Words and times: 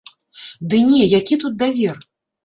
Ды 0.69 0.79
не, 0.85 1.01
які 1.19 1.37
тут 1.43 1.59
давер? 1.63 1.97